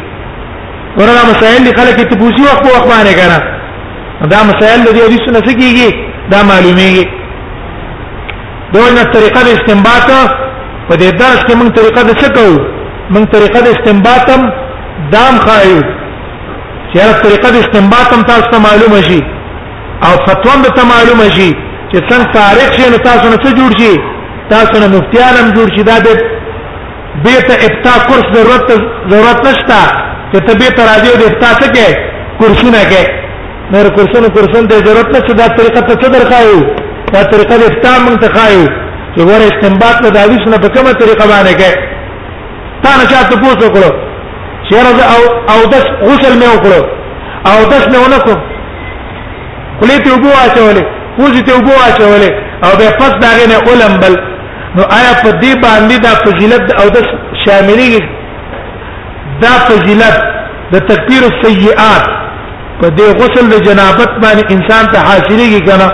[0.99, 3.39] ورنه مسائل دي خلک ته پوښي وخت په وخت باندې کنه
[4.33, 5.89] دا مسائل دي او دې څه نسکیږي
[6.33, 7.05] دا معلومیږي
[8.73, 10.07] دونه طریقه د استنباط
[10.87, 12.57] په دې درس کې موږ طریقه د څه کوو
[13.13, 14.41] موږ طریقه د استنباطم
[15.15, 15.77] دام خایو
[16.91, 19.21] چې هر طریقه د استنباطم تاسو ته معلومه شي
[20.07, 21.49] او فتوا به ته معلومه شي
[21.91, 23.93] چې څنګه تاریخ شي نو تاسو نه څه جوړ شي
[24.53, 26.09] تاسو نه مفتیان هم جوړ شي دا د
[27.25, 28.67] بیت ابتا کورس ضرورت
[29.11, 31.89] ضرورت نشته چې ته به تر راځي د تاسو کې
[32.39, 33.03] کرسونه کې
[33.73, 36.59] نور کرسونه کرسون ته ضرورت نه چې دا طریقه ته څه درخایو
[37.13, 38.65] دا طریقه د افتا مونږ ته خایو
[39.15, 41.71] چې ور استنباط له داویس نه په کومه طریقه باندې کې
[42.83, 43.91] تا نه چاته پوښتنه کړو
[44.69, 45.21] چیرې او
[45.53, 46.81] او داس غسل مې وکړو
[47.51, 48.37] او داس مې ونکړو
[49.79, 50.83] خولې ته وبو اچولې
[51.17, 52.31] پوزې ته وبو اچولې
[52.65, 54.13] او به پس داغه نه اولم بل
[54.75, 56.97] نو آیا په دې باندې دا فضیلت او د
[57.43, 58.01] شاملېږي
[59.41, 60.17] دا فضیلت
[60.73, 62.05] د تکفیر السیئات
[62.81, 65.87] په دې غسل د جنابت باندې انسان ته حاصلېږي کنه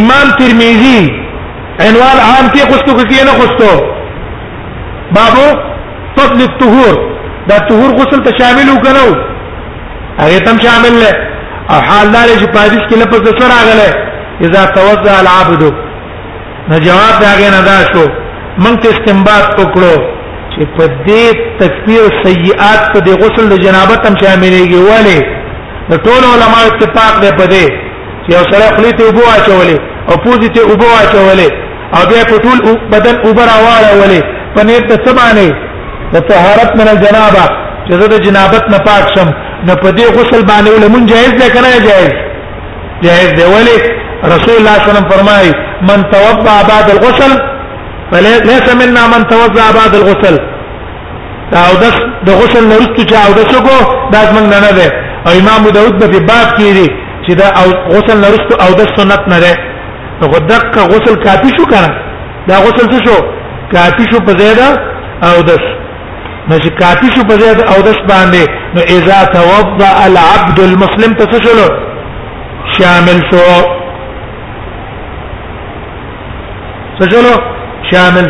[0.00, 1.00] امام ترمذی
[1.88, 3.72] عنوان عام کې خوستو کې نه خوستو
[5.18, 5.46] بابو
[6.18, 6.94] فضل الطهور
[7.50, 9.06] دا طهور غسل ته شامل وکنو
[10.18, 11.12] هغه تم شامل له
[11.70, 15.62] او حال دار چې پادیش کې لپس سره راغله اذا توضع العبد
[16.68, 18.04] نه جواب دا غي نه دا شو
[18.58, 19.94] من ته استنباط وکړو
[20.54, 21.24] چې په دې
[21.60, 25.20] تکفیر سیئات په دې غسل د جنابت هم شاملېږي ولی
[25.90, 27.66] د ټول علما اتفاق دی په دې
[28.24, 29.78] چې یو سره خلی ته وبو اچولې
[30.08, 31.48] او پوزي ته وبو اچولې
[31.96, 32.58] او بیا په ټول
[32.94, 34.20] بدن اوبر اواړولې
[34.54, 35.46] په نیت ته سبانه
[36.14, 37.44] د طهارت من الجنابه
[37.86, 39.28] چې زه د جنابت نه پاک شم
[39.68, 42.14] نه په دې غسل باندې ول مون جایز ده کنه جایز
[43.04, 43.76] جایز دی ولی
[44.34, 45.50] رسول الله صلی الله علیه وسلم فرمایي
[45.88, 47.32] من توضا بعد الغسل
[48.12, 50.36] وليس منا من توضا بعد الغسل
[51.52, 51.96] دا او دس
[52.26, 53.76] د غسل نه رسټو چې او دسو کو
[54.12, 54.86] دا موږ نه ده
[55.26, 56.88] او امام داود په باب کې دی
[57.24, 59.52] چې دا او غسل نه رسټو او دس سنت نه ده
[60.20, 61.90] نو دک غسل کافی شو کنه
[62.48, 63.14] دا غسل څه شو
[63.74, 64.68] کافی شو په زیاده
[65.28, 65.64] او دس
[66.48, 68.42] نو چې کافی شو په زیاده او دس باندې
[68.74, 71.68] نو اذا توضا العبد المسلم څه شو
[72.78, 73.42] شامل شو
[76.98, 78.26] څه شو شامل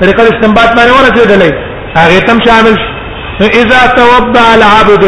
[0.00, 1.50] طریقه استنباط باندې ورسېدلې
[1.98, 2.76] هغه تم شامل
[3.40, 5.04] نو اذا توضا العبد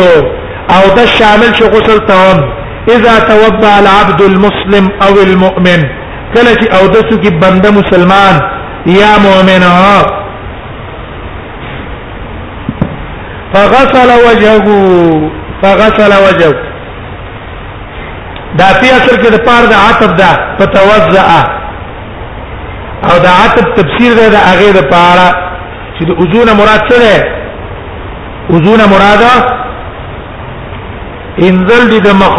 [0.76, 2.38] او ده شامل شو غسل توم
[2.94, 5.80] اذا توضا العبد المسلم او المؤمن
[6.34, 8.40] کله چې او دسو کې بنده مسلمان
[9.00, 9.62] یا مؤمن
[13.54, 14.66] فغسل وجهه
[15.62, 16.54] فغسل وجهه
[18.58, 21.55] دا په اصل کې د پاره د عطف ده فتوضأ
[23.04, 25.28] او دا عتب تفسیر ده د هغه د پاره
[25.98, 27.16] چې د اوزونه مراد څه ده
[28.52, 29.22] اوزونه مراد
[31.46, 32.36] انزل دي د مخ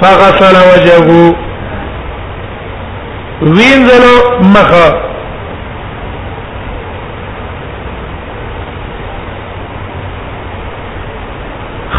[0.00, 1.34] فغسل وجهه
[3.42, 4.04] وینزل
[4.54, 4.70] مخ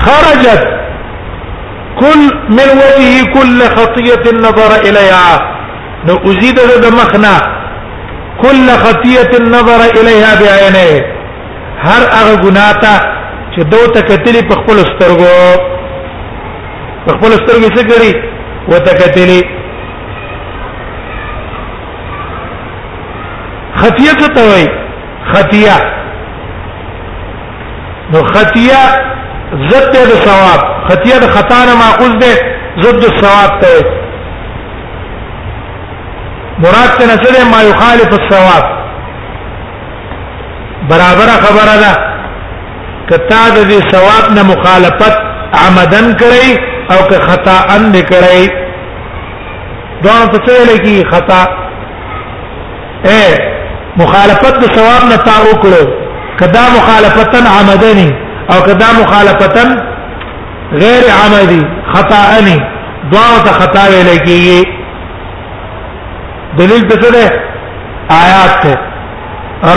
[0.05, 0.63] خرجت
[2.01, 2.19] كل
[2.57, 5.57] من وجهه كل خطيه نظر اليها
[6.05, 7.35] نو ازيد د مخنا
[8.43, 10.91] كل خطيه النظر اليها بعينه
[11.87, 12.95] هر هغه ګناه ته
[13.53, 15.33] چې دو تکتلی په خپل سترګو
[17.05, 18.13] په خپل سترګو څه کوي
[18.71, 19.41] وتکتلی
[23.81, 24.67] خطیه څه ته وایي
[25.33, 25.77] خطیه
[28.11, 28.83] نو خطیه
[29.71, 32.31] ضد د ثواب خطیه د خطا نه ماخوذ ده
[32.83, 34.00] ضد الثواب ته
[36.63, 38.63] مراد څه نه ما يخالف الثواب
[40.91, 41.93] برابر خبره ده
[43.09, 45.15] کتا د دې ثواب نه مخالفت
[45.61, 46.49] عمدن کړی
[46.93, 48.43] او که خطا ان کړی
[50.03, 51.41] دا په څه لګي خطا
[53.09, 53.25] اے
[54.01, 55.85] مخالفت د ثواب نه تاو کړو
[56.39, 58.09] کدا مخالفتن عمدنی
[58.51, 59.69] او کدا مخالفتن
[60.83, 62.59] غیر عمدی خطا انی
[63.13, 64.61] دعوه خطا ویل کیږي
[66.59, 67.25] دلیل په څه ده
[68.23, 68.73] آیات ته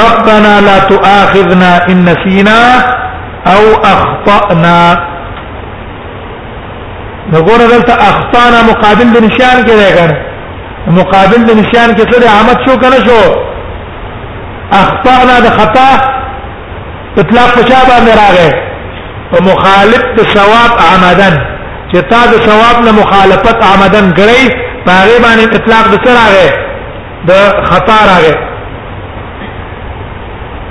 [0.04, 2.58] ربنا لا تؤاخذنا ان نسينا
[3.52, 3.62] او
[3.94, 4.76] اخطانا
[7.32, 10.18] نګور دلته اخطانا مقابل د نشان کې راغره
[11.00, 13.20] مقابل د نشان کې څه عمد شو کنه شو
[14.82, 15.88] اخطانا د خطا
[17.22, 18.52] اطلاق په چا باندې راغې
[19.32, 21.34] او مخالف د ثواب عمدن
[21.92, 26.52] چې تا د ثواب نه مخالفت عمدن کړی پاره باندې اطلاق د سره راغی
[27.28, 27.32] د
[27.70, 28.34] خطا راغی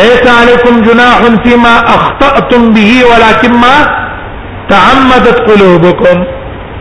[0.00, 3.76] ليس عليكم جناح فيما اخطأتم به ولكن ما
[4.74, 6.24] تعمدت قلوبكم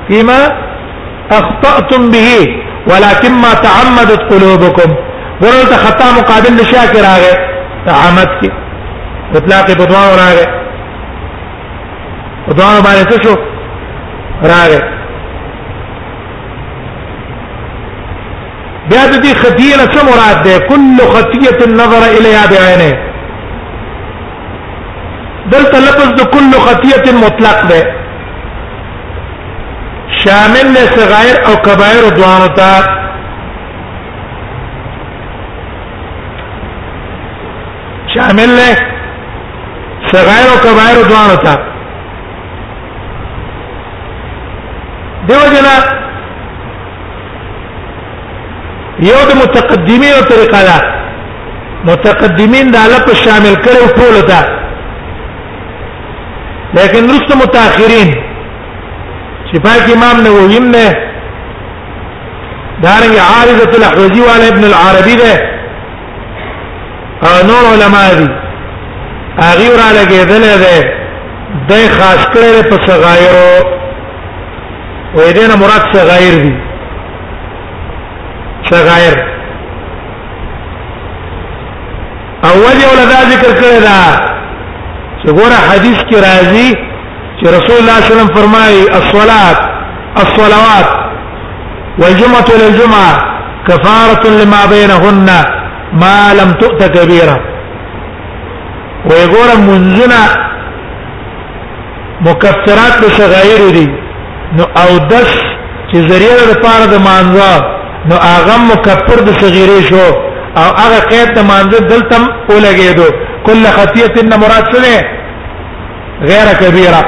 [0.07, 0.39] فيما
[1.39, 2.47] اخطأتم به
[2.91, 4.89] ولكن ما تعمدت قلوبكم
[5.43, 7.31] ورته خطا مقابل لشاکر راغی
[7.87, 8.49] تعمد کی
[9.37, 10.43] اطلاق بدوا راغی
[12.47, 13.35] او دوه باندې څه شو
[14.51, 14.81] راغې
[18.89, 22.91] بیا د دې خدیه نه څه مراد ده کل خطیه النظر الیها بعینه
[25.53, 27.95] دلته لفظ د کل خطیه مطلق ده
[30.23, 32.77] شامل له صغائر او کبائر دوانو ته
[38.13, 38.71] شامل له
[40.13, 41.53] صغائر او کبائر دوانو ته
[45.27, 45.75] دیو جنا
[49.09, 50.77] یو د متقدمینو طریقه ده
[51.89, 54.41] متقدمین د لپ شامل کړو ټول ته
[56.77, 58.09] لیکن رست متأخرین
[59.51, 60.87] شفاك امام نووي نه
[62.83, 65.35] دارنګ عارضه الاحوزي وعلى ابن العربي ده
[67.51, 68.27] نور علماء دي
[69.51, 70.77] اغي ورا لګیدل ده
[71.69, 73.49] د خاص کړه په صغایرو
[75.15, 76.53] وې دې نه مراد صغائر دي
[78.71, 79.15] صغائر
[82.51, 83.97] اول یو لدا ذکر کړی دا
[85.21, 86.69] چې ګوره حدیث کې راځي
[87.39, 89.57] چې رسول الله صلی الله علیه وسلم فرمایي الصلاه
[90.15, 90.89] الصلوات
[92.01, 93.13] والجمعه للجمعه
[93.67, 95.31] كفاره لما بينهن
[95.93, 97.37] ما لم تؤت كبيره
[99.11, 100.21] ويقول منزنا
[102.21, 104.00] مكفرات لصغائر دي
[104.57, 105.29] نو او دس
[105.89, 107.53] چې ذریعہ د پاره د مانزه
[108.11, 110.05] نو هغه مکفر د صغیره شو
[110.61, 113.07] او هغه قید د مانزه دلتم ولګیدو
[113.47, 117.01] کله خطیه ان مراد څه غیر کبیره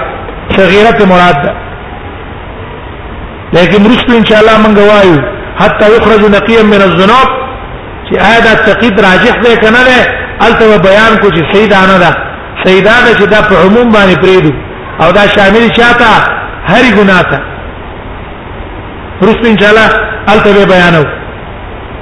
[0.58, 1.54] صغیره مراد ده
[3.56, 5.18] لیکن رسل ان شاء الله من غوايو
[5.62, 7.30] حتى يخرج نقيا من الذنوب
[8.08, 10.02] چې هذا تقید راجح ده کنه ده
[10.48, 12.12] الته بیان کو چې سیدانه ده
[12.66, 14.52] سیدانه چې دا په عموم باندې پریدو
[15.02, 16.42] او دا شامل شاته
[16.72, 17.40] هر ګناه ته
[19.30, 19.88] رسو ان شاء الله
[20.34, 21.04] الته بیانو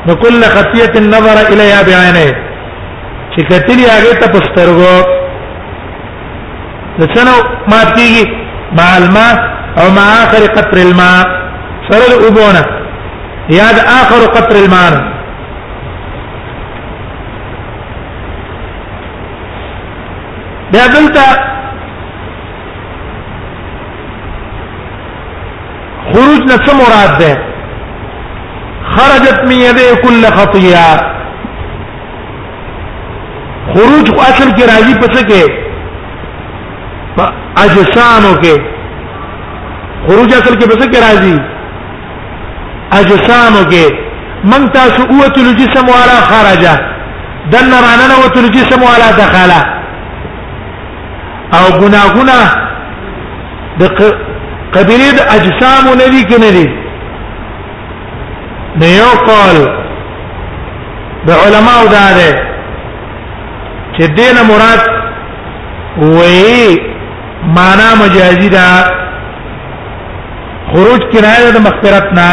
[0.08, 2.36] نو کله خطیه النظر الیها بعینه
[3.34, 4.96] چې کتلی هغه ته پسترغو
[7.00, 7.36] د څنو
[7.72, 8.26] ماتیږي
[8.80, 9.38] مع الماء
[9.80, 11.24] او مع اخر قطر الماء
[11.90, 12.62] سره الابونه
[13.60, 14.92] یاد اخر قطر الماء
[20.72, 21.52] بیا دلته
[26.14, 27.38] خروج نه څه مراد ده
[28.96, 30.86] خرجت من يديه كل خطيه
[33.74, 35.44] خروج اصل کې راځي پڅ کې
[37.16, 37.32] په
[37.66, 38.62] اجسانو کې
[40.08, 41.38] خروج اصل کې پڅ کې راځي
[43.00, 43.86] اجسانو کې
[44.54, 46.66] من تاسو قوت الجسم ولا خرج
[47.54, 49.52] دن راننا قوت الجسم ولا دخل
[51.58, 52.38] او گناهونه
[53.80, 53.84] د
[54.76, 56.66] قبیله د اجسام نه دي کنه دي
[58.82, 59.58] نه یو قول
[61.28, 62.30] د علماو دا ده
[63.96, 64.82] چې دین مراد
[65.98, 66.78] وې
[67.58, 68.68] معنا مجازي دا
[70.72, 72.30] خروج کنایه د مغفرت نه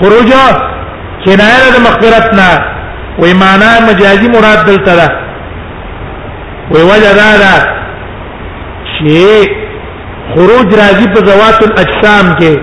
[0.00, 0.28] خروج
[1.24, 2.50] کنایه د مغفرت نه
[3.18, 5.08] وې معنا مجازي مراد دلته ده
[6.70, 7.54] وې وجه دا ده
[8.92, 9.18] چې
[10.34, 12.54] خروج راځي په زوات الاجسام کې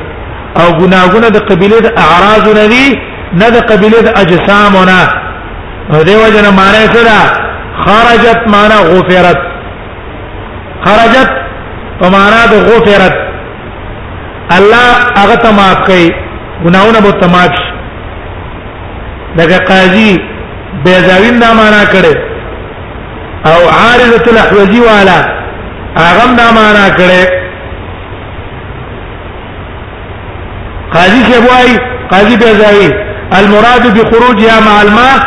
[0.61, 2.85] او ګناګونه د قبيله د اعراض نه دي
[3.41, 5.01] نه د قبيله د اجسام نه
[5.93, 7.19] او دیو جن معنی سره
[7.85, 9.39] خرجت معنی غفرت
[10.85, 11.29] خرجت
[11.99, 13.15] په معنا د غفرت
[14.57, 14.87] الله
[15.21, 16.07] هغه ته معاف کوي
[16.65, 17.71] ګناونه به تماف شي
[19.39, 20.11] دغه قاضي
[20.83, 22.15] بیزاوین دا معنا کړي
[23.49, 25.19] او عارضه الاحوجي والا
[25.99, 27.38] هغه دا معنا کړي
[30.93, 31.75] قاضي څه وایي
[32.11, 32.87] قاضي بيزاوي
[33.39, 35.19] المراد بخروجها مع الماء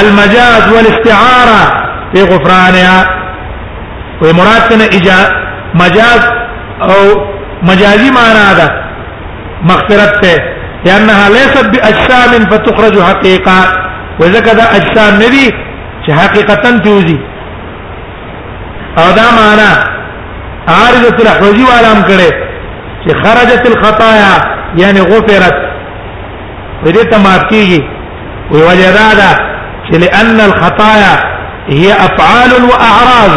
[0.00, 1.60] المجاز والاستعاره
[2.14, 3.00] في غفرانها
[4.22, 5.28] ومراد تنه
[5.82, 6.22] مجاز
[6.90, 7.02] او
[7.62, 8.68] مجازي معنا ده
[9.62, 10.36] مغفرت ته
[10.86, 13.58] لانها ليست باجسام فتخرج حقيقه
[14.20, 15.50] واذا كذا اجسام ندي
[16.06, 17.18] چې حقیقتا توزي
[18.98, 19.70] او دا معنا
[20.68, 22.30] عارضه الاحوجي والام کړي
[23.04, 25.54] چې خرجت الخطايا یعنی غفرت
[26.84, 27.80] دې ته معاف کیږي
[28.50, 29.30] وی وجدادا
[29.88, 31.14] چې لأن الخطايا
[31.68, 33.34] هي افعال واعراض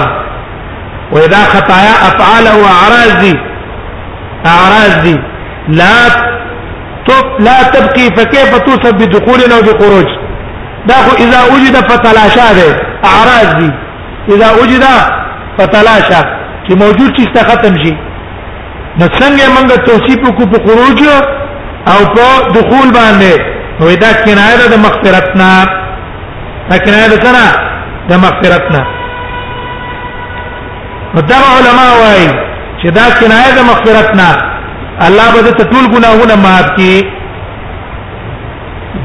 [1.12, 3.34] واذا خطايا افعال واعراض دي
[4.46, 5.18] اعراض دي
[5.68, 6.30] لا
[7.40, 10.08] لا تبقي فكيف توصف بدخولنا وبخروج
[10.88, 12.70] داخو اذا وجد فتلاشا ده
[13.10, 13.72] اعراض دي
[14.36, 14.84] اذا وجد
[15.60, 16.22] فتلاشا
[16.68, 18.09] چې موجود چې ختم شي
[19.00, 21.00] نو څنګه موږ توصیف کو په خروج
[21.92, 22.26] او په
[22.56, 23.34] دخول باندې
[23.84, 25.52] نو دا کنایه د مغفرتنا
[26.72, 27.48] دا کنایه د سنا
[28.10, 28.82] د مغفرتنا
[31.16, 32.30] مدار علماء وايي
[32.80, 34.30] چې دا کنایه د مغفرتنا
[35.08, 36.96] الله به ته ټول ګناهونه معاف کړي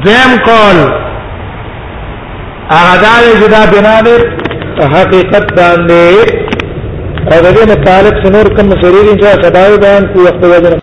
[0.07, 0.77] دیم قول
[2.73, 4.17] هغه دا چې دا بنا دې
[4.95, 6.09] حقیقت باندې
[7.33, 10.73] او د دې مطالب چې نور کوم مسایل چې تداوی بیان کوي خپل وزن